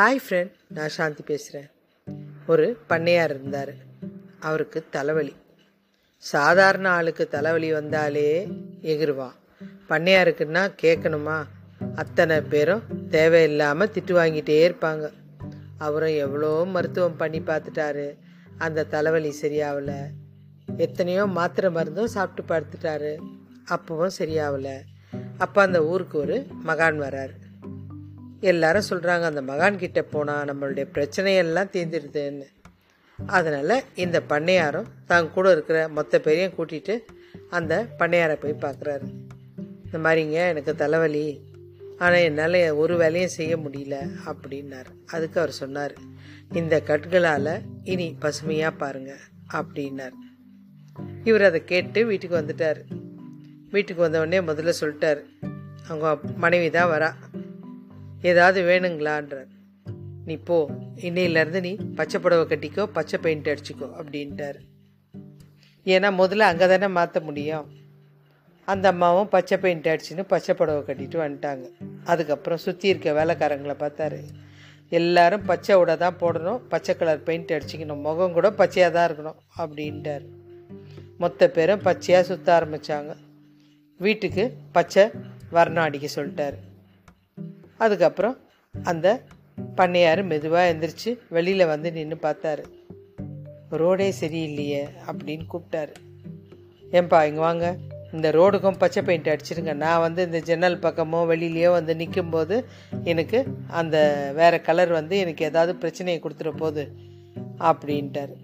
[0.00, 1.70] Hi friend நான் சாந்தி பேசுகிறேன்
[2.46, 3.72] ஒரு பண்ணையார் இருந்தார்.
[4.40, 5.36] அவருக்கு தலைவலி.
[6.16, 8.46] சாதாரண ஆளுக்கு தலைவலி வந்தாலே
[8.82, 9.34] எகிருவான்
[9.88, 11.36] பண்ணையாருக்குன்னா கேட்கணுமா
[11.94, 15.12] அத்தனை பேரும் தேவையில்லாமல் திட்டு வாங்கிட்டே இருப்பாங்க.
[15.78, 18.16] அவரும் எவ்வளோ மருத்துவம் பண்ணி பார்த்துட்டாரு.
[18.58, 20.00] அந்த தலைவலி சரியாகலை
[20.76, 23.12] எத்தனையோ மாத்திரை மருந்தும் சாப்பிட்டு படுத்துட்டாரு.
[23.70, 24.78] அப்பவும் சரியாகலை
[25.38, 27.36] அப்போ அந்த ஊருக்கு ஒரு மகான் வராரு.
[28.40, 32.46] எல்லாரும் சொல்கிறாங்க அந்த மகான்கிட்ட போனால் நம்மளுடைய பிரச்சனையெல்லாம் தீர்ந்துடுதுன்னு.
[33.18, 36.94] அதனால் இந்த பண்ணையாரும் தான் கூட இருக்கிற மொத்த பேரையும் கூட்டிகிட்டு
[37.48, 39.06] அந்த பண்ணையாரை போய் பார்க்குறாரு
[39.84, 41.40] இந்த மாதிரிங்க எனக்கு தலைவலி.
[41.98, 44.90] ஆனால் என்னால் ஒரு வேலையும் செய்ய முடியல அப்படின்னார்.
[45.06, 45.94] அதுக்கு அவர் சொன்னார்
[46.52, 47.52] இந்த கற்களால்
[47.84, 49.12] இனி பசுமையாக பாருங்க
[49.52, 50.16] அப்படின்னார்.
[51.24, 52.80] இவர் அதை கேட்டு வீட்டுக்கு வந்துட்டார்.
[53.70, 55.20] வீட்டுக்கு வந்தவுடனே முதல்ல சொல்லிட்டார்
[55.88, 57.10] அவங்க மனைவி தான் வரா.
[58.22, 59.50] ஏதாவது வேணுங்களான்றார்.
[60.26, 60.56] நீ போ
[61.08, 64.58] இன்னையிலேருந்து நீ பச்சை புடவை கட்டிக்கோ பச்சை பெயிண்ட் அடிச்சுக்கோ அப்படின்ட்டார்.
[65.86, 67.68] ஏன்னா முதல்ல அங்கே தானே மாற்ற முடியும்.
[68.68, 71.66] அந்த அம்மாவும் பச்சை பெயிண்ட் அடிச்சுன்னு பச்சை புடவை கட்டிட்டு வந்துட்டாங்க.
[72.04, 74.20] அதுக்கப்புறம் சுற்றி இருக்க வேலைக்காரங்களை பார்த்தாரு.
[74.92, 80.24] எல்லாரும் பச்சை உடை தான் போடணும் பச்சை கலர் பெயிண்ட் அடிச்சுக்கணும் முகம் கூட பச்சையாக தான் இருக்கணும் அப்படின்ட்டார்.
[81.18, 83.14] மொத்த பேரும் பச்சையாக சுற்ற ஆரம்பித்தாங்க
[84.00, 85.04] வீட்டுக்கு பச்சை
[85.50, 86.58] வர்ணம் அடிக்க சொல்லிட்டாரு.
[87.84, 88.36] அதுக்கப்புறம்
[88.84, 89.06] அந்த
[89.78, 92.64] பண்ணையார் மெதுவாக எந்திரிச்சு வெளியில் வந்து நின்று பார்த்தாரு.
[93.80, 95.92] ரோடே சரியில்லையே அப்படின்னு கூப்பிட்டாரு.
[96.92, 97.66] ஏன்பா இங்கே வாங்க.
[98.12, 99.72] இந்த ரோடுக்கும் பச்சை பெயிண்ட் அடிச்சிருங்க.
[99.82, 102.56] நான் வந்து இந்த ஜன்னல் பக்கமோ வெளியிலையோ வந்து நிற்கும்போது
[103.12, 103.38] எனக்கு
[103.80, 103.96] அந்த
[104.38, 106.84] வேறு கலர் வந்து எனக்கு ஏதாவது பிரச்சனையை கொடுத்துட போகுது
[107.70, 108.34] அப்படின்ட்டார்.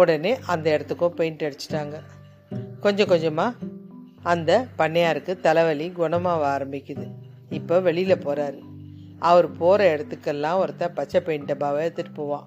[0.00, 1.96] உடனே அந்த இடத்துக்கும் பெயிண்ட் அடிச்சிட்டாங்க.
[2.80, 3.70] கொஞ்சம் கொஞ்சமாக
[4.22, 7.06] அந்த பண்ணையாருக்கு தலைவலி குணமாக ஆரம்பிக்குது.
[7.58, 8.60] இப்போ வெளியில் போகிறாரு
[9.18, 12.46] அவர் போகிற இடத்துக்கெல்லாம் ஒருத்தர் பச்சை பெயிண்ட் டப்பாவை எடுத்துகிட்டு போவான்.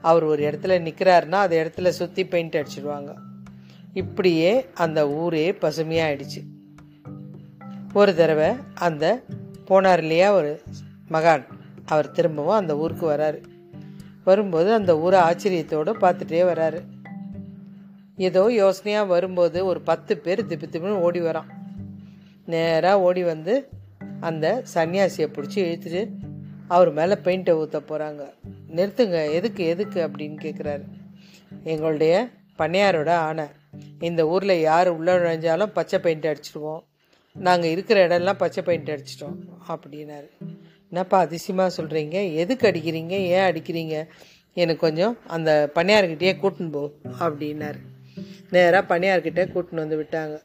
[0.00, 3.12] அவர் ஒரு இடத்துல நிற்கிறாருன்னா அந்த இடத்துல சுற்றி பெயிண்ட் அடிச்சிடுவாங்க
[3.92, 6.40] இப்படியே அந்த ஊரே பசுமையாகிடுச்சு
[7.92, 9.04] ஒரு தடவை அந்த
[9.68, 10.52] போனார் இல்லையா ஒரு
[11.10, 11.44] மகான்
[11.84, 13.40] அவர் திரும்பவும் அந்த ஊருக்கு வராரு.
[14.24, 16.80] வரும்போது அந்த ஊரை ஆச்சரியத்தோடு பார்த்துட்டே வராரு.
[18.16, 21.50] ஏதோ யோசனையாக வரும்போது ஒரு பத்து பேர் திப்பு திப்புன்னு ஓடி வரான்.
[22.44, 23.54] நேராக ஓடி வந்து
[24.20, 26.08] அந்த சன்னியாசியை பிடிச்சி இழுத்துட்டு
[26.68, 28.34] அவர் மேலே பெயிண்ட்டை ஊற்ற போகிறாங்க
[28.74, 30.82] நிறுத்துங்க எதுக்கு எதுக்கு அப்படின்னு கேட்குறாரு
[31.64, 33.44] எங்களுடைய பண்ணையாரோட ஆணை.
[34.00, 36.80] இந்த ஊரில் யார் உள்ள நுழைஞ்சாலும் பச்சை பெயிண்ட் அடிச்சிடுவோம்
[37.34, 39.36] நாங்கள் இருக்கிற இடம்லாம் பச்சை பெயிண்ட் அடிச்சிட்டோம்
[39.68, 40.28] அப்படின்னாரு.
[40.90, 43.08] என்னப்பா அதிசயமாக சொல்கிறீங்க எதுக்கு அடிக்கிறீங்க?
[43.08, 44.06] ஏன் அடிக்கிறீங்க?
[44.54, 46.90] எனக்கு கொஞ்சம் அந்த பணியார்கிட்டேயே கூட்டின்னு போ
[47.20, 47.78] அப்படின்னாரு.
[48.50, 50.42] நேராக பணியார்கிட்ட கூட்டின்னு வந்து விட்டாங்க.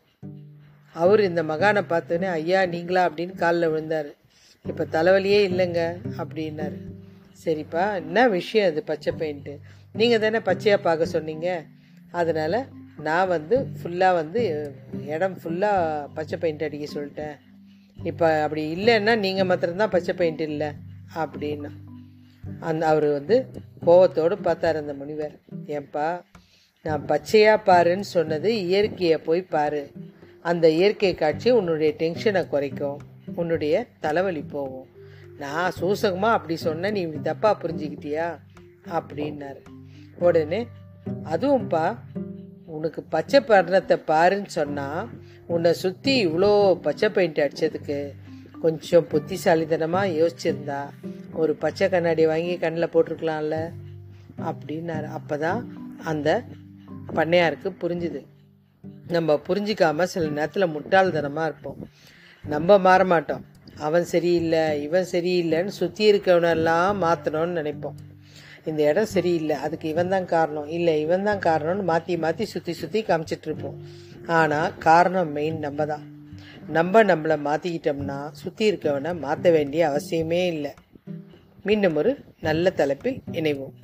[1.02, 3.10] அவர் இந்த மகானை பார்த்தோன்னே ஐயா நீங்களா?
[3.10, 4.10] அப்படின்னு காலில் விழுந்தார்.
[4.66, 5.82] இப்போ தலைவலியே இல்லைங்க
[6.18, 6.78] அப்படின்னாரு.
[7.46, 9.54] சரிப்பா என்ன விஷயம் அது பச்சை பெயிண்ட்டு
[9.94, 11.48] நீங்கள் தானே பச்சையாக பார்க்க சொன்னீங்க.
[12.12, 12.60] அதனால்
[13.08, 14.42] நான் வந்து ஃபுல்லாக வந்து
[15.08, 17.36] இடம் ஃபுல்லாக பச்சை பெயிண்ட் அடிக்க சொல்லிட்டேன்.
[18.04, 20.70] இப்போ அப்படி இல்லைன்னா நீங்கள் மாத்திரம்தான் பச்சை பெயிண்ட் இல்லை
[21.16, 21.72] அப்படின்னா.
[22.60, 23.36] அந்த அவர் வந்து
[23.86, 25.36] கோவத்தோடு பார்த்தார் அந்த முனிவர்.
[25.68, 26.22] ஏன்பா
[26.86, 29.84] நான் பச்சையாக பாருன்னு சொன்னது இயற்கையை போய் பாரு.
[30.44, 33.00] அந்த இயற்கை காட்சி உன்னுடைய டென்ஷனை குறைக்கும்.
[33.36, 34.88] உன்னுடைய தலைவலி போகும்.
[35.38, 38.28] நான் சூசகமாக அப்படி சொன்னேன் நீ இப்படி தப்பாக புரிஞ்சுக்கிட்டியா?
[38.98, 39.62] அப்படின்னாரு.
[40.20, 40.68] உடனே
[41.24, 41.86] அதுவும்ப்பா
[42.66, 45.10] உனக்கு பச்சை பர்ணத்தை பாருன்னு சொன்னால்
[45.48, 47.98] உன்னை சுற்றி இவ்வளோ பச்சை பெயிண்ட் அடித்ததுக்கு
[48.62, 50.82] கொஞ்சம் புத்திசாலித்தனமாக யோசிச்சிருந்தா
[51.34, 53.58] ஒரு பச்சை கண்ணாடி வாங்கி கண்ணில் போட்டிருக்கலாம்ல?
[54.50, 55.08] அப்படின்னாரு.
[55.20, 55.62] அப்போ தான்
[56.04, 56.30] அந்த
[57.16, 58.22] பண்ணையாருக்கு புரிஞ்சுது.
[59.16, 61.80] நம்ம புரிஞ்சிக்காமல் சில நேரத்தில் முட்டாள்தனமாக இருப்போம்.
[62.44, 63.44] நம்ம மாற மாட்டோம்
[63.88, 67.98] அவன் சரியில்லை இவன் சரியில்லைன்னு சுற்றி இருக்கவனெல்லாம் மாற்றணும்னு நினைப்போம்.
[68.70, 70.68] இந்த இடம் சரியில்லை அதுக்கு இவன் தான் காரணம்.
[70.78, 73.80] இல்லை இவன் தான் காரணம்னு மாற்றி மாற்றி சுற்றி சுற்றி காமிச்சிட்ருப்போம்
[74.40, 76.06] ஆனால் காரணம் மெயின் நம்ம தான்
[76.78, 80.74] நம்ம நம்மளை மாற்றிக்கிட்டோம்னா சுற்றி இருக்கவனை மாற்ற வேண்டிய அவசியமே இல்லை.
[81.68, 82.14] மீண்டும் ஒரு
[82.48, 83.76] நல்ல தலைப்பில் இணைவோம்.